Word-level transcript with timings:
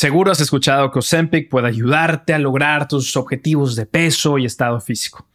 Seguro 0.00 0.32
has 0.32 0.40
escuchado 0.40 0.90
que 0.90 0.98
Ozempic 0.98 1.50
puede 1.50 1.68
ayudarte 1.68 2.32
a 2.32 2.38
lograr 2.38 2.88
tus 2.88 3.14
objetivos 3.18 3.76
de 3.76 3.84
peso 3.84 4.38
y 4.38 4.46
estado 4.46 4.80
físico. 4.80 5.26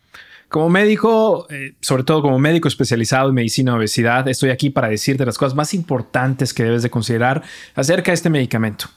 Como 0.50 0.70
médico, 0.72 1.46
eh, 1.52 1.76
sobre 1.82 2.04
todo 2.04 2.24
como 2.24 2.40
médico 2.40 2.67
especializado 2.67 3.29
en 3.29 3.36
medicina 3.36 3.73
de 3.73 3.78
obesidad, 3.78 4.28
estoy 4.28 4.49
aquí 4.49 4.71
para 4.71 4.88
decirte 4.88 5.23
las 5.23 5.38
cosas 5.38 5.54
más 5.54 5.75
importantes 5.75 6.51
que 6.51 6.63
debes 6.63 6.81
de 6.81 6.89
considerar 6.89 7.43
acerca 7.75 8.09
de 8.09 8.15
este 8.15 8.31
medicamento. 8.31 8.88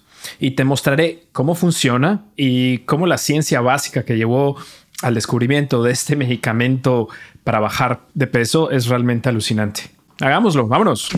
Y 0.41 0.53
te 0.53 0.65
mostraré 0.65 1.25
cómo 1.33 1.55
funciona 1.55 2.25
y 2.35 2.79
cómo 2.87 3.07
la 3.07 3.19
ciencia 3.19 3.61
básica 3.61 4.07
que 4.07 4.17
llevó 4.17 4.57
al 5.03 5.13
descubrimiento 5.13 5.83
de 5.83 5.93
este 5.93 6.17
medicamento 6.17 7.09
para 7.45 7.61
bajar 7.61 8.07
de 8.15 8.27
peso 8.27 8.71
es 8.71 8.87
realmente 8.87 9.29
alucinante. 9.29 9.91
Hagámoslo, 10.19 10.67
vámonos. 10.67 11.11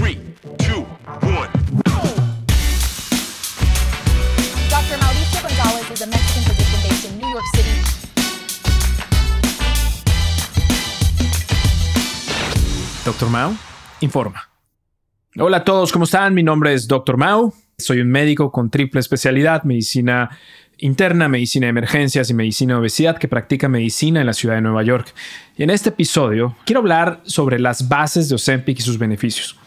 Doctor 13.21 13.39
Mao 13.39 13.55
informa. 14.01 14.49
Hola 15.37 15.59
a 15.59 15.65
todos, 15.65 15.93
¿cómo 15.93 16.07
están? 16.07 16.33
Mi 16.33 16.43
nombre 16.43 16.73
es 16.73 16.89
Doctor 16.89 17.19
Mao. 17.19 17.53
Soy 17.77 18.01
un 18.01 18.09
médico 18.09 18.51
con 18.51 18.71
triple 18.71 18.99
especialidad, 18.99 19.63
medicina 19.65 20.31
interna, 20.79 21.29
medicina 21.29 21.67
de 21.67 21.71
emergencias 21.71 22.31
y 22.31 22.35
medicina 22.35 22.73
de 22.73 22.81
obesidad 22.81 23.19
que 23.19 23.29
practica 23.29 23.69
medicina 23.69 24.21
en 24.21 24.27
la 24.27 24.33
ciudad 24.33 24.55
de 24.55 24.63
Nueva 24.63 24.83
York. 24.85 25.13
Y 25.55 25.65
en 25.65 25.69
este 25.69 25.91
episodio 25.91 26.57
quiero 26.65 26.81
hablar 26.81 27.21
sobre 27.25 27.59
las 27.59 27.91
bases 27.91 28.31
de 28.31 28.37
Ozempic 28.37 28.79
y 28.79 28.83
sus 28.83 28.97
beneficios. 28.97 29.59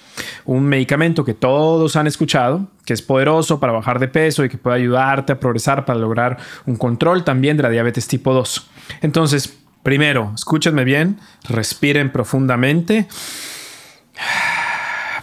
Un 0.46 0.64
medicamento 0.64 1.24
que 1.24 1.36
todos 1.36 1.96
han 1.96 2.08
escuchado, 2.08 2.72
que 2.88 2.94
es 2.94 3.04
poderoso 3.04 3.60
para 3.60 3.72
bajar 3.72 4.00
de 4.00 4.08
peso 4.08 4.44
y 4.44 4.50
que 4.50 4.58
puede 4.58 4.78
ayudarte 4.78 5.34
a 5.34 5.40
progresar 5.40 5.86
para 5.86 6.00
lograr 6.00 6.40
un 6.66 6.76
control 6.76 7.24
también 7.24 7.56
de 7.58 7.62
la 7.62 7.70
diabetes 7.70 8.08
tipo 8.08 8.34
2. 8.34 8.68
Entonces, 9.02 9.63
Primero, 9.84 10.32
escúchenme 10.34 10.86
bien, 10.86 11.20
respiren 11.50 12.10
profundamente, 12.10 13.08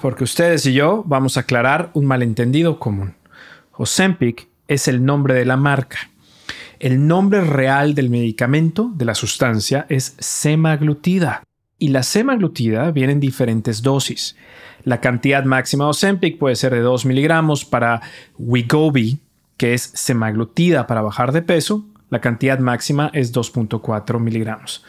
porque 0.02 0.24
ustedes 0.24 0.66
y 0.66 0.74
yo 0.74 1.02
vamos 1.06 1.36
a 1.36 1.40
aclarar 1.40 1.90
un 1.94 2.04
malentendido 2.04 2.78
común. 2.78 3.14
Ozempic 3.72 4.48
es 4.68 4.86
el 4.86 5.02
nombre 5.04 5.32
de 5.32 5.46
la 5.46 5.56
marca. 5.56 6.10
El 6.78 7.06
nombre 7.06 7.40
real 7.40 7.94
del 7.94 8.10
medicamento, 8.10 8.90
de 8.94 9.06
la 9.06 9.14
sustancia, 9.14 9.86
es 9.88 10.14
semaglutida. 10.18 11.42
Y 11.78 11.88
la 11.88 12.02
semaglutida 12.02 12.90
viene 12.90 13.14
en 13.14 13.20
diferentes 13.20 13.80
dosis. 13.80 14.36
La 14.84 15.00
cantidad 15.00 15.44
máxima 15.44 15.84
de 15.84 15.90
Ozempic 15.90 16.38
puede 16.38 16.56
ser 16.56 16.74
de 16.74 16.80
2 16.80 17.06
miligramos 17.06 17.64
para 17.64 18.02
Wegovy, 18.38 19.18
que 19.56 19.72
es 19.72 19.82
semaglutida 19.94 20.86
para 20.86 21.02
bajar 21.02 21.32
de 21.32 21.42
peso, 21.42 21.84
la 22.10 22.20
cantidad 22.20 22.58
máxima 22.58 23.10
es 23.14 23.34
2.4 23.34 24.18
miligramos. 24.20 24.84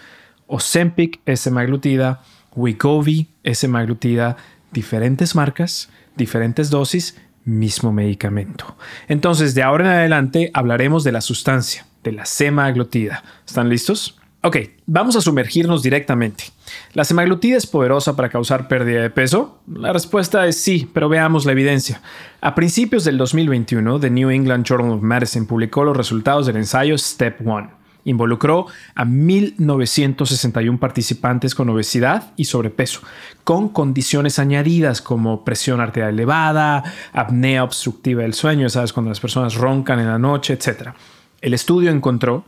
Ozempic 0.48 1.22
semaglutida, 1.36 2.22
Wegovy 2.56 3.30
semaglutida, 3.54 4.38
diferentes 4.72 5.36
marcas, 5.36 5.90
diferentes 6.16 6.70
dosis, 6.70 7.18
mismo 7.46 7.92
medicamento. 7.92 8.76
Entonces, 9.08 9.56
de 9.56 9.64
ahora 9.64 9.86
en 9.86 9.92
adelante 9.92 10.52
hablaremos 10.54 11.04
de 11.04 11.12
la 11.12 11.22
sustancia, 11.22 11.86
de 12.04 12.12
la 12.12 12.26
semaglutida. 12.26 13.24
¿Están 13.46 13.70
listos? 13.70 14.21
Ok, 14.44 14.58
vamos 14.88 15.16
a 15.16 15.22
sumergirnos 15.22 15.84
directamente. 15.84 16.46
¿La 16.94 17.04
semaglutida 17.04 17.58
es 17.58 17.68
poderosa 17.68 18.16
para 18.16 18.30
causar 18.30 18.68
pérdida 18.68 19.04
de 19.04 19.12
peso? 19.12 19.60
La 19.72 19.94
respuesta 19.94 20.48
es 20.48 20.60
sí, 20.60 20.90
pero 20.92 21.10
veamos 21.10 21.46
la 21.46 21.52
evidencia. 21.52 22.02
A 22.42 22.56
principios 22.56 23.04
del 23.04 23.20
2021, 23.20 24.00
The 24.00 24.10
New 24.10 24.32
England 24.32 24.66
Journal 24.66 24.94
of 24.94 25.04
Medicine 25.04 25.46
publicó 25.46 25.84
los 25.84 25.96
resultados 25.96 26.48
del 26.48 26.56
ensayo 26.56 26.98
STEP 26.98 27.42
1. 27.46 27.70
Involucró 28.06 28.66
a 28.96 29.06
1.961 29.06 30.80
participantes 30.80 31.54
con 31.54 31.70
obesidad 31.70 32.34
y 32.36 32.46
sobrepeso, 32.46 33.02
con 33.44 33.70
condiciones 33.70 34.40
añadidas 34.40 35.04
como 35.04 35.46
presión 35.46 35.80
arterial 35.82 36.16
elevada, 36.16 36.84
apnea 37.14 37.64
obstructiva 37.64 38.24
del 38.24 38.34
sueño, 38.34 38.70
sabes, 38.70 38.92
cuando 38.92 39.10
las 39.10 39.20
personas 39.20 39.54
roncan 39.54 40.00
en 40.00 40.08
la 40.08 40.18
noche, 40.18 40.54
etc. 40.54 40.94
El 41.42 41.54
estudio 41.54 41.92
encontró 41.92 42.46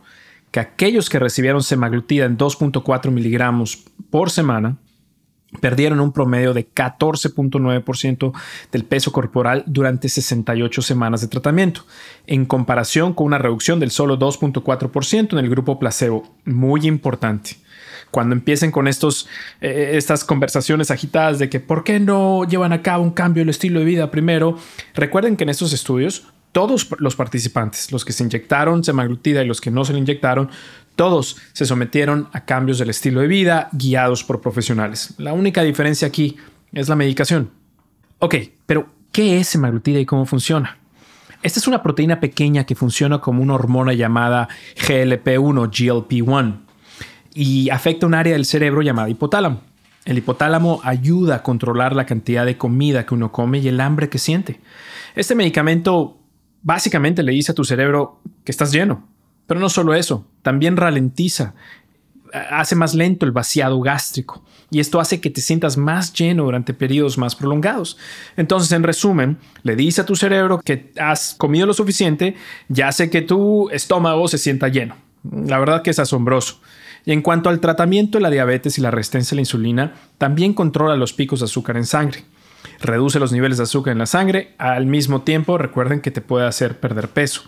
que 0.54 0.60
aquellos 0.60 1.10
que 1.10 1.18
recibieron 1.18 1.64
semaglutida 1.64 2.26
en 2.26 2.38
2.4 2.38 3.10
miligramos 3.10 3.82
por 4.08 4.30
semana 4.30 4.76
perdieron 5.60 5.98
un 5.98 6.12
promedio 6.12 6.54
de 6.54 6.64
14.9% 6.64 8.32
del 8.70 8.84
peso 8.84 9.10
corporal 9.10 9.64
durante 9.66 10.08
68 10.08 10.80
semanas 10.80 11.22
de 11.22 11.26
tratamiento, 11.26 11.84
en 12.28 12.44
comparación 12.44 13.14
con 13.14 13.26
una 13.26 13.38
reducción 13.38 13.80
del 13.80 13.90
solo 13.90 14.16
2.4% 14.16 15.32
en 15.32 15.38
el 15.40 15.50
grupo 15.50 15.80
placebo. 15.80 16.22
Muy 16.44 16.86
importante. 16.86 17.56
Cuando 18.12 18.36
empiecen 18.36 18.70
con 18.70 18.86
estos, 18.86 19.26
eh, 19.60 19.94
estas 19.94 20.22
conversaciones 20.22 20.92
agitadas 20.92 21.40
de 21.40 21.50
que 21.50 21.58
por 21.58 21.82
qué 21.82 21.98
no 21.98 22.44
llevan 22.44 22.72
a 22.72 22.80
cabo 22.80 23.02
un 23.02 23.10
cambio 23.10 23.40
del 23.40 23.50
estilo 23.50 23.80
de 23.80 23.86
vida 23.86 24.12
primero, 24.12 24.56
recuerden 24.94 25.36
que 25.36 25.42
en 25.42 25.50
estos 25.50 25.72
estudios 25.72 26.28
todos 26.54 26.88
los 27.00 27.16
participantes, 27.16 27.90
los 27.90 28.04
que 28.04 28.12
se 28.12 28.22
inyectaron 28.22 28.84
semaglutida 28.84 29.42
y 29.42 29.46
los 29.46 29.60
que 29.60 29.72
no 29.72 29.84
se 29.84 29.92
le 29.92 29.98
inyectaron, 29.98 30.48
todos 30.94 31.36
se 31.52 31.66
sometieron 31.66 32.28
a 32.32 32.44
cambios 32.44 32.78
del 32.78 32.90
estilo 32.90 33.20
de 33.22 33.26
vida 33.26 33.68
guiados 33.72 34.22
por 34.22 34.40
profesionales. 34.40 35.14
La 35.18 35.32
única 35.32 35.64
diferencia 35.64 36.06
aquí 36.06 36.36
es 36.72 36.88
la 36.88 36.94
medicación. 36.94 37.50
Ok, 38.20 38.36
pero 38.66 38.86
¿qué 39.10 39.40
es 39.40 39.48
semaglutida 39.48 39.98
y 39.98 40.06
cómo 40.06 40.26
funciona? 40.26 40.78
Esta 41.42 41.58
es 41.58 41.66
una 41.66 41.82
proteína 41.82 42.20
pequeña 42.20 42.62
que 42.62 42.76
funciona 42.76 43.18
como 43.18 43.42
una 43.42 43.54
hormona 43.54 43.92
llamada 43.92 44.48
GLP-1, 44.76 45.70
GLP-1, 45.70 46.60
y 47.34 47.68
afecta 47.70 48.06
un 48.06 48.14
área 48.14 48.34
del 48.34 48.44
cerebro 48.44 48.80
llamada 48.80 49.10
hipotálamo. 49.10 49.60
El 50.04 50.18
hipotálamo 50.18 50.80
ayuda 50.84 51.34
a 51.34 51.42
controlar 51.42 51.96
la 51.96 52.06
cantidad 52.06 52.46
de 52.46 52.56
comida 52.56 53.06
que 53.06 53.14
uno 53.14 53.32
come 53.32 53.58
y 53.58 53.66
el 53.66 53.80
hambre 53.80 54.08
que 54.08 54.18
siente. 54.18 54.60
Este 55.16 55.34
medicamento 55.34 56.20
básicamente 56.64 57.22
le 57.22 57.30
dice 57.30 57.52
a 57.52 57.54
tu 57.54 57.62
cerebro 57.62 58.20
que 58.42 58.50
estás 58.50 58.72
lleno. 58.72 59.06
Pero 59.46 59.60
no 59.60 59.68
solo 59.68 59.94
eso, 59.94 60.26
también 60.42 60.76
ralentiza, 60.76 61.54
hace 62.50 62.74
más 62.74 62.94
lento 62.94 63.26
el 63.26 63.32
vaciado 63.32 63.78
gástrico 63.80 64.42
y 64.70 64.80
esto 64.80 64.98
hace 64.98 65.20
que 65.20 65.30
te 65.30 65.40
sientas 65.40 65.76
más 65.76 66.12
lleno 66.14 66.44
durante 66.44 66.74
periodos 66.74 67.18
más 67.18 67.36
prolongados. 67.36 67.96
Entonces, 68.36 68.72
en 68.72 68.82
resumen, 68.82 69.38
le 69.62 69.76
dice 69.76 70.00
a 70.00 70.06
tu 70.06 70.16
cerebro 70.16 70.60
que 70.64 70.90
has 70.98 71.34
comido 71.34 71.66
lo 71.66 71.74
suficiente 71.74 72.34
y 72.74 72.80
hace 72.80 73.10
que 73.10 73.22
tu 73.22 73.68
estómago 73.70 74.26
se 74.26 74.38
sienta 74.38 74.68
lleno. 74.68 74.96
La 75.22 75.58
verdad 75.58 75.82
que 75.82 75.90
es 75.90 75.98
asombroso. 75.98 76.60
Y 77.04 77.12
en 77.12 77.20
cuanto 77.20 77.50
al 77.50 77.60
tratamiento 77.60 78.18
de 78.18 78.22
la 78.22 78.30
diabetes 78.30 78.78
y 78.78 78.80
la 78.80 78.90
resistencia 78.90 79.34
a 79.34 79.36
la 79.36 79.42
insulina, 79.42 79.94
también 80.16 80.54
controla 80.54 80.96
los 80.96 81.12
picos 81.12 81.40
de 81.40 81.44
azúcar 81.44 81.76
en 81.76 81.84
sangre 81.84 82.24
reduce 82.80 83.18
los 83.18 83.32
niveles 83.32 83.58
de 83.58 83.64
azúcar 83.64 83.92
en 83.92 83.98
la 83.98 84.06
sangre, 84.06 84.54
al 84.58 84.86
mismo 84.86 85.22
tiempo 85.22 85.58
recuerden 85.58 86.00
que 86.00 86.10
te 86.10 86.20
puede 86.20 86.46
hacer 86.46 86.78
perder 86.78 87.08
peso. 87.08 87.42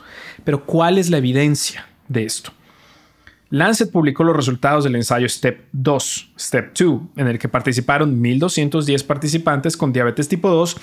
Pero 0.45 0.65
¿cuál 0.65 0.99
es 0.99 1.11
la 1.11 1.19
evidencia 1.19 1.87
de 2.09 2.25
esto? 2.25 2.53
Lancet 3.51 3.93
publicó 3.93 4.25
los 4.25 4.35
resultados 4.35 4.85
del 4.85 4.97
ensayo 4.97 5.29
STEP 5.29 5.69
2, 5.73 6.33
STEP 6.37 6.77
2, 6.77 7.01
en 7.17 7.29
el 7.29 7.39
que 7.39 7.49
participaron 7.49 8.21
1.210 8.21 9.07
participantes 9.07 9.77
con 9.77 9.93
diabetes 9.93 10.29
tipo 10.29 10.51
2 10.51 10.77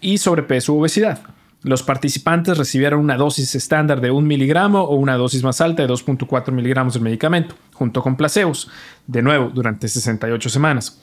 y 0.00 0.16
sobrepeso 0.18 0.72
u 0.72 0.80
obesidad. 0.80 1.20
Los 1.62 1.82
participantes 1.82 2.56
recibieron 2.56 3.00
una 3.00 3.16
dosis 3.16 3.54
estándar 3.54 4.00
de 4.00 4.10
1 4.10 4.26
miligramo 4.26 4.82
o 4.82 4.96
una 4.96 5.16
dosis 5.16 5.42
más 5.42 5.60
alta 5.60 5.82
de 5.82 5.88
2.4 5.88 6.52
miligramos 6.52 6.94
del 6.94 7.02
medicamento, 7.02 7.54
junto 7.74 8.02
con 8.02 8.16
placebos, 8.16 8.70
de 9.06 9.20
nuevo 9.20 9.50
durante 9.52 9.88
68 9.88 10.48
semanas 10.48 11.02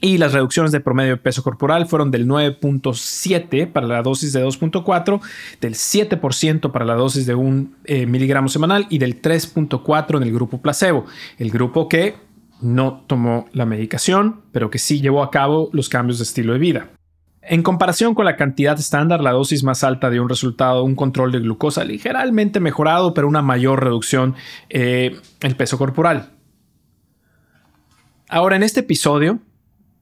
y 0.00 0.18
las 0.18 0.32
reducciones 0.32 0.72
de 0.72 0.80
promedio 0.80 1.12
de 1.12 1.16
peso 1.22 1.42
corporal 1.42 1.86
fueron 1.86 2.10
del 2.10 2.26
9.7 2.26 3.70
para 3.70 3.86
la 3.86 4.02
dosis 4.02 4.32
de 4.32 4.44
2.4, 4.44 5.20
del 5.60 5.74
7% 5.74 6.72
para 6.72 6.84
la 6.84 6.94
dosis 6.94 7.26
de 7.26 7.34
1 7.34 7.66
eh, 7.84 8.06
miligramo 8.06 8.48
semanal 8.48 8.86
y 8.90 8.98
del 8.98 9.22
3.4 9.22 10.16
en 10.16 10.22
el 10.22 10.32
grupo 10.32 10.60
placebo, 10.60 11.06
el 11.38 11.50
grupo 11.50 11.88
que 11.88 12.16
no 12.60 13.04
tomó 13.06 13.46
la 13.52 13.66
medicación, 13.66 14.42
pero 14.52 14.70
que 14.70 14.78
sí 14.78 15.00
llevó 15.00 15.22
a 15.22 15.30
cabo 15.30 15.70
los 15.72 15.88
cambios 15.88 16.18
de 16.18 16.24
estilo 16.24 16.52
de 16.52 16.58
vida. 16.58 16.88
En 17.46 17.62
comparación 17.62 18.14
con 18.14 18.24
la 18.24 18.36
cantidad 18.36 18.78
estándar, 18.78 19.20
la 19.20 19.32
dosis 19.32 19.64
más 19.64 19.84
alta 19.84 20.08
dio 20.08 20.22
un 20.22 20.30
resultado, 20.30 20.82
un 20.82 20.94
control 20.94 21.30
de 21.30 21.40
glucosa 21.40 21.84
ligeramente 21.84 22.58
mejorado, 22.58 23.12
pero 23.12 23.28
una 23.28 23.42
mayor 23.42 23.84
reducción 23.84 24.34
en 24.70 24.82
eh, 24.82 25.16
el 25.40 25.54
peso 25.54 25.76
corporal. 25.76 26.30
Ahora, 28.28 28.56
en 28.56 28.62
este 28.62 28.80
episodio 28.80 29.40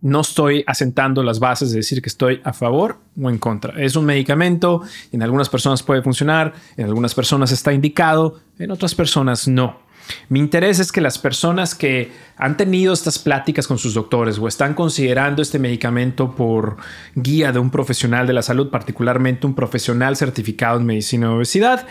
no 0.03 0.21
estoy 0.21 0.65
asentando 0.67 1.23
las 1.23 1.39
bases 1.39 1.71
de 1.71 1.77
decir 1.77 2.03
que 2.03 2.09
estoy 2.09 2.41
a 2.45 2.53
favor 2.53 2.99
o 3.21 3.31
en 3.31 3.39
contra. 3.39 3.81
Es 3.81 3.97
un 3.97 4.05
medicamento, 4.05 4.83
en 5.13 5.23
algunas 5.23 5.49
personas 5.49 5.83
puede 5.83 6.03
funcionar, 6.03 6.53
en 6.77 6.87
algunas 6.87 7.15
personas 7.15 7.53
está 7.53 7.73
indicado, 7.73 8.41
en 8.59 8.73
otras 8.73 8.95
personas 8.95 9.49
no. 9.49 9.81
Mi 10.29 10.41
interés 10.41 10.81
es 10.81 10.91
que 10.91 11.01
las 11.01 11.19
personas 11.19 11.77
que 11.77 12.11
han 12.37 12.57
tenido 12.57 12.93
estas 12.93 13.21
pláticas 13.21 13.69
con 13.69 13.79
sus 13.79 13.95
doctores 13.95 14.39
o 14.39 14.49
están 14.49 14.75
considerando 14.75 15.41
este 15.41 15.61
medicamento 15.61 16.35
por 16.35 16.77
guía 17.15 17.53
de 17.53 17.61
un 17.61 17.71
profesional 17.71 18.27
de 18.27 18.33
la 18.33 18.43
salud, 18.43 18.71
particularmente 18.71 19.47
un 19.47 19.55
profesional 19.55 20.17
certificado 20.17 20.81
en 20.81 20.87
medicina 20.87 21.29
de 21.29 21.35
obesidad, 21.35 21.87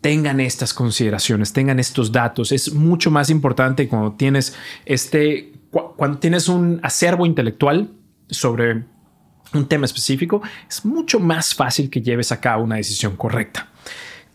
tengan 0.00 0.40
estas 0.40 0.72
consideraciones, 0.72 1.52
tengan 1.52 1.78
estos 1.78 2.10
datos. 2.10 2.52
Es 2.52 2.72
mucho 2.72 3.10
más 3.10 3.28
importante 3.28 3.86
cuando 3.86 4.12
tienes 4.12 4.56
este, 4.86 5.52
cuando 5.70 6.18
tienes 6.18 6.48
un 6.48 6.80
acervo 6.82 7.26
intelectual 7.26 7.90
sobre 8.28 8.84
un 9.52 9.66
tema 9.66 9.84
específico, 9.84 10.42
es 10.68 10.84
mucho 10.84 11.20
más 11.20 11.54
fácil 11.54 11.90
que 11.90 12.00
lleves 12.00 12.32
a 12.32 12.40
cabo 12.40 12.64
una 12.64 12.76
decisión 12.76 13.16
correcta. 13.16 13.68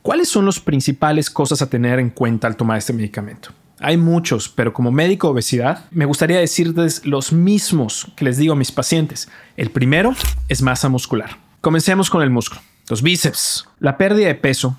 ¿Cuáles 0.02 0.30
son 0.30 0.46
las 0.46 0.60
principales 0.60 1.30
cosas 1.30 1.62
a 1.62 1.70
tener 1.70 2.00
en 2.00 2.10
cuenta 2.10 2.48
al 2.48 2.56
tomar 2.56 2.78
este 2.78 2.94
medicamento? 2.94 3.50
Hay 3.80 3.98
muchos, 3.98 4.50
pero 4.50 4.72
como 4.72 4.92
médico 4.92 5.28
de 5.28 5.34
obesidad, 5.34 5.86
me 5.92 6.06
gustaría 6.06 6.40
decirles 6.40 7.06
los 7.06 7.34
mismos 7.34 8.12
que 8.16 8.26
les 8.26 8.38
digo 8.38 8.54
a 8.54 8.56
mis 8.56 8.72
pacientes. 8.72 9.30
El 9.58 9.70
primero 9.72 10.14
es 10.48 10.62
masa 10.62 10.90
muscular. 10.90 11.38
Comencemos 11.60 12.10
con 12.10 12.22
el 12.22 12.30
músculo. 12.30 12.62
Los 12.88 13.02
bíceps. 13.02 13.68
La 13.80 13.98
pérdida 13.98 14.28
de 14.28 14.36
peso 14.36 14.78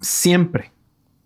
siempre, 0.00 0.72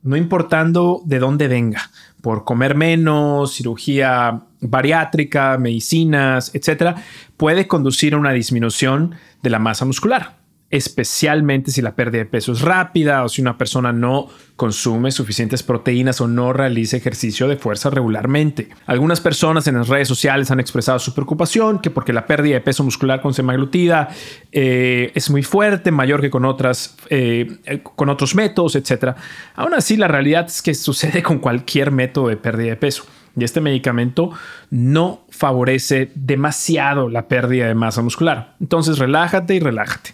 no 0.03 0.17
importando 0.17 1.00
de 1.05 1.19
dónde 1.19 1.49
venga, 1.49 1.91
por 2.20 2.44
comer 2.44 2.75
menos, 2.75 3.55
cirugía 3.55 4.43
bariátrica, 4.61 5.56
medicinas, 5.59 6.55
etcétera, 6.55 6.97
puede 7.37 7.69
conducir 7.69 8.15
a 8.15 8.19
una 8.19 8.32
disminución 8.32 9.15
de 9.43 9.50
la 9.50 9.59
masa 9.59 9.85
muscular 9.85 10.38
especialmente 10.70 11.70
si 11.70 11.81
la 11.81 11.94
pérdida 11.94 12.25
de 12.25 12.26
peso 12.26 12.53
es 12.53 12.61
rápida 12.61 13.25
o 13.25 13.29
si 13.29 13.41
una 13.41 13.56
persona 13.56 13.93
no 13.93 14.29
consume 14.55 15.11
suficientes 15.12 15.62
proteínas 15.62 16.20
o 16.20 16.29
no 16.29 16.53
realiza 16.53 16.97
ejercicio 16.97 17.49
de 17.49 17.56
fuerza 17.56 17.88
regularmente. 17.91 18.69
Algunas 18.87 19.20
personas 19.20 19.67
en 19.67 19.76
las 19.76 19.88
redes 19.88 20.09
sociales 20.09 20.50
han 20.50 20.61
expresado 20.61 20.99
su 20.99 21.15
preocupación 21.15 21.79
que 21.79 21.91
porque 21.91 22.12
la 22.12 22.26
pérdida 22.26 22.55
de 22.55 22.61
peso 22.61 22.85
muscular 22.85 23.23
con 23.23 23.32
semaglutida 23.32 24.09
eh, 24.53 25.11
es 25.15 25.31
muy 25.31 25.43
fuerte, 25.43 25.91
mayor 25.91 26.20
que 26.20 26.29
con, 26.29 26.44
otras, 26.44 26.97
eh, 27.09 27.81
con 27.82 28.11
otros 28.11 28.35
métodos, 28.35 28.76
etc. 28.76 29.14
Aún 29.55 29.73
así, 29.75 29.97
la 29.97 30.09
realidad 30.09 30.47
es 30.47 30.61
que 30.61 30.75
sucede 30.75 31.23
con 31.23 31.38
cualquier 31.38 31.93
método 31.93 32.29
de 32.29 32.37
pérdida 32.37 32.71
de 32.71 32.76
peso. 32.76 33.05
Y 33.37 33.44
este 33.44 33.61
medicamento 33.61 34.32
no 34.71 35.25
favorece 35.31 36.11
demasiado 36.17 37.09
la 37.09 37.29
pérdida 37.29 37.69
de 37.69 37.75
masa 37.75 38.03
muscular. 38.03 38.56
Entonces, 38.61 38.99
relájate 38.99 39.55
y 39.55 39.61
relájate. 39.61 40.11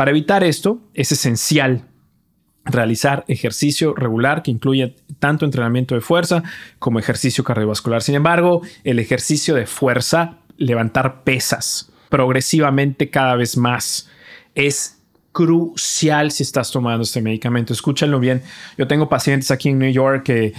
Para 0.00 0.12
evitar 0.12 0.42
esto, 0.44 0.80
es 0.94 1.12
esencial 1.12 1.84
realizar 2.64 3.22
ejercicio 3.28 3.94
regular 3.94 4.42
que 4.42 4.50
incluya 4.50 4.94
tanto 5.18 5.44
entrenamiento 5.44 5.94
de 5.94 6.00
fuerza 6.00 6.42
como 6.78 6.98
ejercicio 6.98 7.44
cardiovascular. 7.44 8.00
Sin 8.02 8.14
embargo, 8.14 8.62
el 8.82 8.98
ejercicio 8.98 9.54
de 9.54 9.66
fuerza, 9.66 10.38
levantar 10.56 11.22
pesas 11.22 11.92
progresivamente 12.08 13.10
cada 13.10 13.36
vez 13.36 13.58
más, 13.58 14.08
es 14.54 15.02
crucial 15.32 16.30
si 16.30 16.44
estás 16.44 16.70
tomando 16.70 17.02
este 17.02 17.20
medicamento. 17.20 17.74
Escúchenlo 17.74 18.18
bien. 18.20 18.42
Yo 18.78 18.88
tengo 18.88 19.06
pacientes 19.06 19.50
aquí 19.50 19.68
en 19.68 19.80
New 19.80 19.92
York 19.92 20.22
que, 20.22 20.54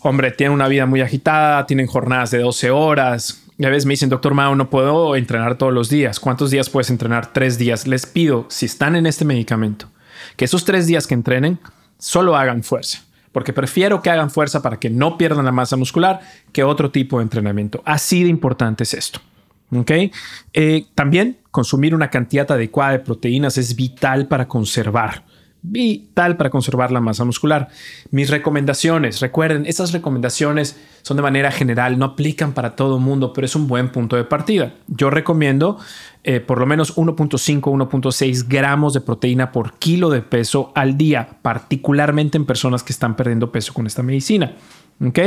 hombre, 0.00 0.30
tienen 0.32 0.52
una 0.52 0.68
vida 0.68 0.84
muy 0.84 1.00
agitada, 1.00 1.64
tienen 1.64 1.86
jornadas 1.86 2.32
de 2.32 2.40
12 2.40 2.70
horas, 2.70 3.47
ya 3.58 3.70
ves, 3.70 3.86
me 3.86 3.92
dicen, 3.92 4.08
doctor 4.08 4.34
Mao, 4.34 4.54
no 4.54 4.70
puedo 4.70 5.16
entrenar 5.16 5.58
todos 5.58 5.74
los 5.74 5.88
días. 5.90 6.20
¿Cuántos 6.20 6.50
días 6.50 6.70
puedes 6.70 6.90
entrenar? 6.90 7.32
Tres 7.32 7.58
días. 7.58 7.88
Les 7.88 8.06
pido, 8.06 8.46
si 8.48 8.66
están 8.66 8.94
en 8.94 9.04
este 9.04 9.24
medicamento, 9.24 9.88
que 10.36 10.44
esos 10.44 10.64
tres 10.64 10.86
días 10.86 11.08
que 11.08 11.14
entrenen, 11.14 11.58
solo 11.98 12.36
hagan 12.36 12.62
fuerza. 12.62 13.02
Porque 13.32 13.52
prefiero 13.52 14.00
que 14.00 14.10
hagan 14.10 14.30
fuerza 14.30 14.62
para 14.62 14.78
que 14.78 14.90
no 14.90 15.18
pierdan 15.18 15.44
la 15.44 15.52
masa 15.52 15.76
muscular 15.76 16.20
que 16.52 16.62
otro 16.62 16.90
tipo 16.92 17.18
de 17.18 17.24
entrenamiento. 17.24 17.82
Así 17.84 18.22
de 18.22 18.30
importante 18.30 18.84
es 18.84 18.94
esto. 18.94 19.20
Eh, 20.54 20.86
también 20.94 21.38
consumir 21.50 21.94
una 21.94 22.10
cantidad 22.10 22.50
adecuada 22.50 22.92
de 22.92 23.00
proteínas 23.00 23.58
es 23.58 23.76
vital 23.76 24.26
para 24.26 24.48
conservar 24.48 25.24
vital 25.62 26.36
para 26.36 26.50
conservar 26.50 26.92
la 26.92 27.00
masa 27.00 27.24
muscular. 27.24 27.68
Mis 28.10 28.30
recomendaciones, 28.30 29.20
recuerden, 29.20 29.66
esas 29.66 29.92
recomendaciones 29.92 30.78
son 31.02 31.16
de 31.16 31.22
manera 31.22 31.50
general, 31.50 31.98
no 31.98 32.04
aplican 32.04 32.52
para 32.52 32.76
todo 32.76 32.96
el 32.96 33.02
mundo, 33.02 33.32
pero 33.32 33.44
es 33.44 33.56
un 33.56 33.66
buen 33.66 33.90
punto 33.90 34.16
de 34.16 34.24
partida. 34.24 34.74
Yo 34.86 35.10
recomiendo 35.10 35.78
eh, 36.24 36.40
por 36.40 36.58
lo 36.58 36.66
menos 36.66 36.96
1.5, 36.96 37.60
1.6 37.60 38.46
gramos 38.48 38.94
de 38.94 39.00
proteína 39.00 39.52
por 39.52 39.74
kilo 39.74 40.10
de 40.10 40.22
peso 40.22 40.72
al 40.74 40.96
día, 40.96 41.38
particularmente 41.42 42.38
en 42.38 42.44
personas 42.44 42.82
que 42.82 42.92
están 42.92 43.16
perdiendo 43.16 43.52
peso 43.52 43.72
con 43.72 43.86
esta 43.86 44.02
medicina. 44.02 44.52
¿Ok? 45.04 45.18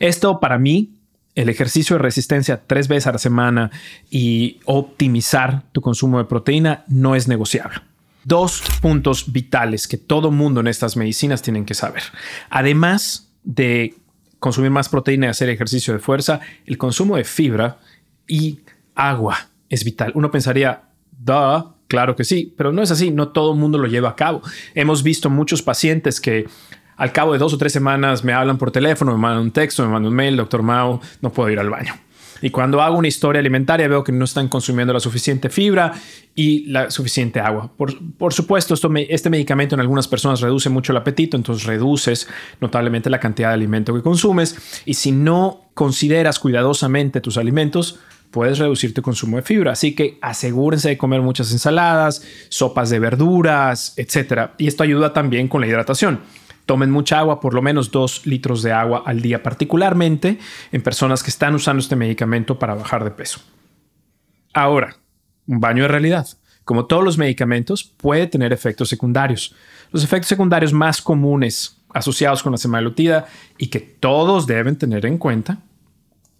Esto 0.00 0.40
para 0.40 0.58
mí 0.58 0.92
el 1.34 1.50
ejercicio 1.50 1.96
de 1.96 2.02
resistencia 2.02 2.62
tres 2.66 2.88
veces 2.88 3.06
a 3.06 3.12
la 3.12 3.18
semana 3.18 3.70
y 4.10 4.58
optimizar 4.64 5.64
tu 5.72 5.82
consumo 5.82 6.18
de 6.18 6.24
proteína 6.24 6.84
no 6.88 7.14
es 7.14 7.28
negociable 7.28 7.82
dos 8.26 8.60
puntos 8.82 9.32
vitales 9.32 9.86
que 9.86 9.96
todo 9.96 10.32
mundo 10.32 10.58
en 10.58 10.66
estas 10.66 10.96
medicinas 10.96 11.42
tienen 11.42 11.64
que 11.64 11.74
saber. 11.74 12.02
Además 12.50 13.30
de 13.44 13.94
consumir 14.40 14.72
más 14.72 14.88
proteína 14.88 15.26
y 15.26 15.30
hacer 15.30 15.48
ejercicio 15.48 15.94
de 15.94 16.00
fuerza, 16.00 16.40
el 16.66 16.76
consumo 16.76 17.16
de 17.16 17.22
fibra 17.22 17.78
y 18.26 18.58
agua 18.96 19.48
es 19.68 19.84
vital. 19.84 20.10
Uno 20.16 20.32
pensaría, 20.32 20.82
da, 21.16 21.76
claro 21.86 22.16
que 22.16 22.24
sí, 22.24 22.52
pero 22.56 22.72
no 22.72 22.82
es 22.82 22.90
así, 22.90 23.12
no 23.12 23.28
todo 23.28 23.52
el 23.52 23.60
mundo 23.60 23.78
lo 23.78 23.86
lleva 23.86 24.10
a 24.10 24.16
cabo. 24.16 24.42
Hemos 24.74 25.04
visto 25.04 25.30
muchos 25.30 25.62
pacientes 25.62 26.20
que 26.20 26.48
al 26.96 27.12
cabo 27.12 27.32
de 27.32 27.38
dos 27.38 27.54
o 27.54 27.58
tres 27.58 27.72
semanas 27.72 28.24
me 28.24 28.32
hablan 28.32 28.58
por 28.58 28.72
teléfono, 28.72 29.12
me 29.12 29.18
mandan 29.18 29.42
un 29.42 29.50
texto, 29.52 29.84
me 29.84 29.88
mandan 29.88 30.10
un 30.10 30.16
mail, 30.16 30.36
doctor 30.36 30.62
Mao, 30.62 31.00
no 31.20 31.32
puedo 31.32 31.48
ir 31.48 31.60
al 31.60 31.70
baño. 31.70 31.94
Y 32.42 32.50
cuando 32.50 32.82
hago 32.82 32.98
una 32.98 33.08
historia 33.08 33.40
alimentaria 33.40 33.88
veo 33.88 34.04
que 34.04 34.12
no 34.12 34.24
están 34.24 34.48
consumiendo 34.48 34.92
la 34.92 35.00
suficiente 35.00 35.48
fibra 35.48 35.92
y 36.34 36.66
la 36.66 36.90
suficiente 36.90 37.40
agua. 37.40 37.70
Por, 37.76 38.32
supuesto, 38.32 38.74
esto 38.74 38.90
este 39.08 39.30
medicamento 39.30 39.74
en 39.74 39.80
algunas 39.80 40.06
personas 40.06 40.40
reduce 40.40 40.68
mucho 40.68 40.92
el 40.92 40.98
apetito, 40.98 41.36
entonces 41.36 41.66
reduces 41.66 42.28
notablemente 42.60 43.08
la 43.10 43.20
cantidad 43.20 43.48
de 43.48 43.54
alimento 43.54 43.94
que 43.94 44.02
consumes. 44.02 44.82
Y 44.84 44.94
si 44.94 45.12
no 45.12 45.62
consideras 45.74 46.38
cuidadosamente 46.38 47.20
tus 47.20 47.38
alimentos, 47.38 47.98
puedes 48.30 48.58
reducir 48.58 48.92
tu 48.92 49.02
consumo 49.02 49.36
de 49.36 49.42
fibra. 49.42 49.72
Así 49.72 49.94
que 49.94 50.18
asegúrense 50.20 50.90
de 50.90 50.98
comer 50.98 51.22
muchas 51.22 51.50
ensaladas, 51.52 52.22
sopas 52.50 52.90
de 52.90 52.98
verduras, 52.98 53.94
etc. 53.96 54.50
Y 54.58 54.66
esto 54.66 54.82
ayuda 54.82 55.12
también 55.12 55.48
con 55.48 55.62
la 55.62 55.66
hidratación. 55.66 56.20
Tomen 56.66 56.90
mucha 56.90 57.20
agua, 57.20 57.40
por 57.40 57.54
lo 57.54 57.62
menos 57.62 57.90
dos 57.90 58.26
litros 58.26 58.62
de 58.62 58.72
agua 58.72 59.02
al 59.06 59.22
día, 59.22 59.42
particularmente 59.42 60.38
en 60.72 60.82
personas 60.82 61.22
que 61.22 61.30
están 61.30 61.54
usando 61.54 61.80
este 61.80 61.96
medicamento 61.96 62.58
para 62.58 62.74
bajar 62.74 63.04
de 63.04 63.12
peso. 63.12 63.40
Ahora, 64.52 64.96
un 65.46 65.60
baño 65.60 65.82
de 65.82 65.88
realidad. 65.88 66.26
Como 66.64 66.86
todos 66.86 67.04
los 67.04 67.18
medicamentos, 67.18 67.84
puede 67.84 68.26
tener 68.26 68.52
efectos 68.52 68.88
secundarios. 68.88 69.54
Los 69.92 70.02
efectos 70.02 70.28
secundarios 70.28 70.72
más 70.72 71.00
comunes 71.00 71.80
asociados 71.90 72.42
con 72.42 72.52
la 72.52 72.58
semaglutida 72.58 73.26
y 73.56 73.68
que 73.68 73.78
todos 73.78 74.46
deben 74.46 74.76
tener 74.76 75.06
en 75.06 75.18
cuenta 75.18 75.60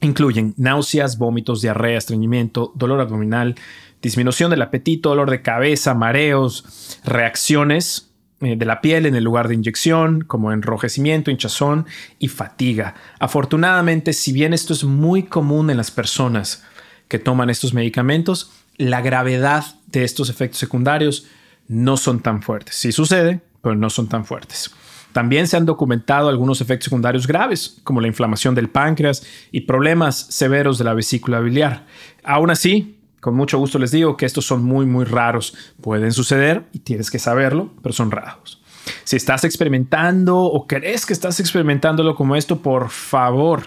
incluyen 0.01 0.55
náuseas, 0.57 1.19
vómitos, 1.19 1.63
diarrea, 1.63 1.99
estreñimiento, 1.99 2.73
dolor 2.75 3.01
abdominal, 3.01 3.55
disminución 4.03 4.51
del 4.51 4.63
apetito, 4.63 5.11
dolor 5.11 5.31
de 5.31 5.43
cabeza, 5.43 5.95
mareos, 5.95 7.01
reacciones 7.05 8.06
de 8.41 8.67
la 8.67 8.81
piel 8.81 9.07
en 9.07 9.15
el 9.15 9.25
lugar 9.25 9.49
de 9.49 9.55
inyección, 9.55 10.23
como 10.23 10.53
enrojecimiento, 10.53 11.31
hinchazón 11.31 11.87
y 12.19 12.29
fatiga. 12.29 12.95
Afortunadamente, 13.19 14.13
si 14.13 14.33
bien 14.33 14.53
esto 14.53 14.75
es 14.75 14.85
muy 14.85 15.23
común 15.23 15.71
en 15.71 15.79
las 15.79 15.91
personas 15.91 16.65
que 17.09 17.19
toman 17.19 17.51
estos 17.51 17.73
medicamentos, 17.73 18.51
la 18.77 19.01
gravedad 19.01 19.65
de 19.87 20.05
estos 20.05 20.29
efectos 20.29 20.59
secundarios 20.59 21.27
no 21.69 21.97
son 21.97 22.21
tan 22.21 22.43
fuertes. 22.43 22.75
Sí 22.77 22.93
sucede, 22.93 23.41
pero 23.63 23.75
no 23.75 23.91
son 23.91 24.09
tan 24.09 24.25
fuertes. 24.25 24.71
También 25.13 25.49
se 25.49 25.57
han 25.57 25.65
documentado 25.65 26.29
algunos 26.29 26.61
efectos 26.61 26.85
secundarios 26.85 27.27
graves, 27.27 27.81
como 27.85 28.03
la 28.03 28.07
inflamación 28.07 28.55
del 28.55 28.69
páncreas 28.69 29.27
y 29.51 29.63
problemas 29.63 30.15
severos 30.29 30.77
de 30.77 30.85
la 30.85 30.93
vesícula 30.93 31.41
biliar. 31.41 31.87
Aún 32.23 32.51
así, 32.51 32.96
con 33.27 33.35
mucho 33.35 33.59
gusto 33.59 33.81
les 33.81 33.91
digo 33.91 34.17
que 34.17 34.25
estos 34.25 34.47
son 34.47 34.63
muy, 34.63 34.87
muy 34.87 35.05
raros. 35.05 35.53
Pueden 35.81 36.13
suceder 36.13 36.63
y 36.71 36.79
tienes 36.79 37.11
que 37.11 37.19
saberlo, 37.19 37.73
pero 37.83 37.93
son 37.93 38.13
raros. 38.13 38.63
Si 39.03 39.17
estás 39.17 39.43
experimentando 39.43 40.39
o 40.39 40.69
crees 40.69 41.05
que 41.05 41.13
estás 41.13 41.41
experimentándolo 41.41 42.15
como 42.15 42.37
esto, 42.37 42.63
por 42.63 42.89
favor, 42.89 43.67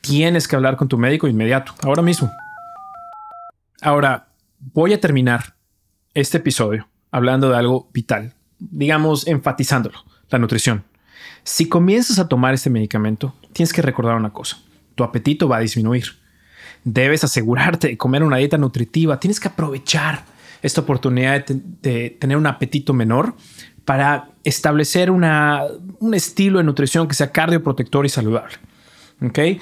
tienes 0.00 0.48
que 0.48 0.56
hablar 0.56 0.78
con 0.78 0.88
tu 0.88 0.96
médico 0.96 1.28
inmediato, 1.28 1.74
ahora 1.82 2.00
mismo. 2.00 2.32
Ahora, 3.82 4.28
voy 4.72 4.94
a 4.94 5.00
terminar 5.02 5.56
este 6.14 6.38
episodio 6.38 6.88
hablando 7.10 7.50
de 7.50 7.56
algo 7.58 7.90
vital, 7.92 8.32
digamos, 8.58 9.26
enfatizándolo, 9.26 9.98
la 10.30 10.38
nutrición. 10.38 10.84
Si 11.44 11.68
comienzas 11.68 12.18
a 12.18 12.28
tomar 12.28 12.54
este 12.54 12.70
medicamento, 12.70 13.34
tienes 13.52 13.74
que 13.74 13.82
recordar 13.82 14.16
una 14.16 14.32
cosa, 14.32 14.56
tu 14.94 15.04
apetito 15.04 15.48
va 15.48 15.58
a 15.58 15.60
disminuir 15.60 16.24
debes 16.86 17.24
asegurarte 17.24 17.88
de 17.88 17.98
comer 17.98 18.22
una 18.22 18.36
dieta 18.36 18.56
nutritiva. 18.56 19.18
Tienes 19.18 19.40
que 19.40 19.48
aprovechar 19.48 20.24
esta 20.62 20.80
oportunidad 20.80 21.44
de, 21.44 22.10
tener 22.10 22.36
un 22.36 22.46
apetito 22.46 22.94
menor 22.94 23.34
para 23.84 24.28
establecer 24.44 25.10
una, 25.10 25.64
un 25.98 26.14
estilo 26.14 26.58
de 26.58 26.64
nutrición 26.64 27.08
que 27.08 27.14
sea 27.14 27.32
cardioprotector 27.32 28.06
y 28.06 28.08
saludable. 28.08 28.54
¿Ok? 29.20 29.60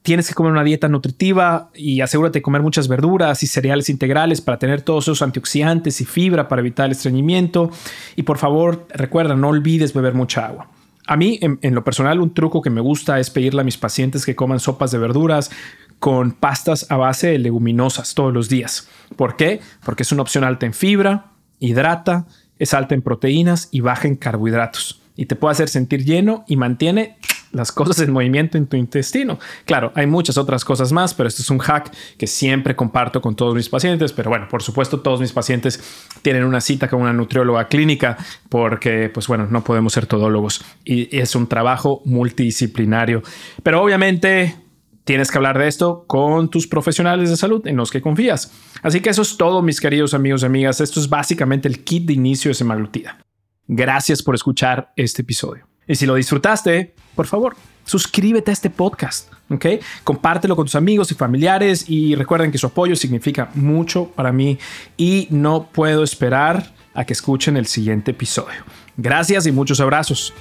Tienes 0.00 0.28
que 0.28 0.34
comer 0.34 0.52
una 0.52 0.64
dieta 0.64 0.88
nutritiva 0.88 1.70
y 1.74 2.00
asegúrate 2.00 2.38
de 2.38 2.42
comer 2.42 2.62
muchas 2.62 2.88
verduras 2.88 3.42
y 3.42 3.46
cereales 3.46 3.90
integrales 3.90 4.40
para 4.40 4.58
tener 4.58 4.80
todos 4.80 5.04
esos 5.04 5.20
antioxidantes 5.20 6.00
y 6.00 6.06
fibra 6.06 6.48
para 6.48 6.60
evitar 6.60 6.86
el 6.86 6.92
estreñimiento. 6.92 7.70
Y 8.16 8.22
por 8.22 8.38
favor, 8.38 8.86
recuerda, 8.94 9.36
no 9.36 9.48
olvides 9.48 9.92
beber 9.92 10.14
mucha 10.14 10.46
agua. 10.46 10.70
A 11.06 11.16
mí, 11.16 11.38
en, 11.42 11.58
en, 11.60 11.74
lo 11.74 11.84
personal, 11.84 12.20
un 12.20 12.32
truco 12.32 12.62
que 12.62 12.70
me 12.70 12.80
gusta 12.80 13.18
es 13.18 13.30
pedirle 13.30 13.60
a 13.60 13.64
mis 13.64 13.76
pacientes 13.76 14.24
que 14.24 14.36
coman 14.36 14.60
sopas 14.60 14.90
de 14.90 14.98
verduras 14.98 15.50
con 16.00 16.32
pastas 16.32 16.90
a 16.90 16.96
base 16.96 17.28
de 17.28 17.38
leguminosas 17.38 18.14
todos 18.14 18.32
los 18.32 18.48
días. 18.48 18.88
¿Por 19.16 19.36
qué? 19.36 19.60
Porque 19.84 20.02
es 20.02 20.10
una 20.10 20.22
opción 20.22 20.42
alta 20.42 20.66
en 20.66 20.74
fibra, 20.74 21.26
hidrata, 21.60 22.26
es 22.58 22.74
alta 22.74 22.94
en 22.94 23.02
proteínas 23.02 23.68
y 23.70 23.80
baja 23.80 24.08
en 24.08 24.16
carbohidratos. 24.16 25.00
Y 25.14 25.26
te 25.26 25.36
puede 25.36 25.52
hacer 25.52 25.68
sentir 25.68 26.04
lleno 26.04 26.44
y 26.48 26.56
mantiene 26.56 27.18
las 27.52 27.72
cosas 27.72 27.98
en 28.00 28.12
movimiento 28.12 28.56
en 28.56 28.66
tu 28.66 28.76
intestino. 28.76 29.38
Claro, 29.64 29.92
hay 29.94 30.06
muchas 30.06 30.38
otras 30.38 30.64
cosas 30.64 30.92
más, 30.92 31.14
pero 31.14 31.28
esto 31.28 31.42
es 31.42 31.50
un 31.50 31.58
hack 31.58 31.92
que 32.16 32.26
siempre 32.26 32.76
comparto 32.76 33.20
con 33.20 33.34
todos 33.34 33.54
mis 33.54 33.68
pacientes. 33.68 34.12
Pero 34.12 34.30
bueno, 34.30 34.46
por 34.48 34.62
supuesto, 34.62 35.00
todos 35.00 35.20
mis 35.20 35.32
pacientes 35.32 35.82
tienen 36.22 36.44
una 36.44 36.60
cita 36.60 36.88
con 36.88 37.02
una 37.02 37.12
nutrióloga 37.12 37.68
clínica 37.68 38.16
porque, 38.48 39.10
pues 39.12 39.26
bueno, 39.26 39.46
no 39.50 39.62
podemos 39.64 39.92
ser 39.92 40.06
todólogos 40.06 40.64
y 40.84 41.14
es 41.14 41.34
un 41.34 41.46
trabajo 41.46 42.00
multidisciplinario. 42.04 43.22
Pero 43.62 43.82
obviamente 43.82 44.69
tienes 45.10 45.32
que 45.32 45.38
hablar 45.38 45.58
de 45.58 45.66
esto 45.66 46.04
con 46.06 46.50
tus 46.50 46.68
profesionales 46.68 47.30
de 47.30 47.36
salud 47.36 47.66
en 47.66 47.74
los 47.74 47.90
que 47.90 48.00
confías. 48.00 48.52
Así 48.80 49.00
que 49.00 49.10
eso 49.10 49.22
es 49.22 49.36
todo, 49.36 49.60
mis 49.60 49.80
queridos 49.80 50.14
amigos 50.14 50.44
y 50.44 50.46
amigas. 50.46 50.80
Esto 50.80 51.00
es 51.00 51.08
básicamente 51.08 51.66
el 51.66 51.82
kit 51.82 52.06
de 52.06 52.12
inicio 52.12 52.48
de 52.48 52.54
semaglutida. 52.54 53.18
Gracias 53.66 54.22
por 54.22 54.36
escuchar 54.36 54.92
este 54.94 55.22
episodio. 55.22 55.66
Y 55.88 55.96
si 55.96 56.06
lo 56.06 56.14
disfrutaste, 56.14 56.94
por 57.16 57.26
favor, 57.26 57.56
suscríbete 57.84 58.52
a 58.52 58.54
este 58.54 58.70
podcast, 58.70 59.32
¿ok? 59.50 59.66
Compártelo 60.04 60.54
con 60.54 60.66
tus 60.66 60.76
amigos 60.76 61.10
y 61.10 61.16
familiares 61.16 61.86
y 61.88 62.14
recuerden 62.14 62.52
que 62.52 62.58
su 62.58 62.68
apoyo 62.68 62.94
significa 62.94 63.50
mucho 63.54 64.12
para 64.14 64.30
mí 64.30 64.60
y 64.96 65.26
no 65.30 65.70
puedo 65.72 66.04
esperar 66.04 66.72
a 66.94 67.04
que 67.04 67.14
escuchen 67.14 67.56
el 67.56 67.66
siguiente 67.66 68.12
episodio. 68.12 68.60
Gracias 68.96 69.44
y 69.48 69.50
muchos 69.50 69.80
abrazos. 69.80 70.32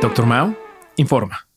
Doctor 0.00 0.24
Mao, 0.24 0.56
informa. 0.94 1.47